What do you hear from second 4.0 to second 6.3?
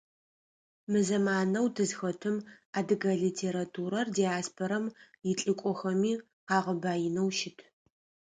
диаспорэм илӏыкӏохэми